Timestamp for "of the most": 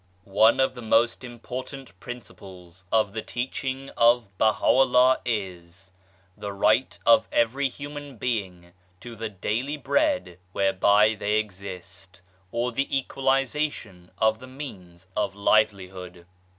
0.59-1.23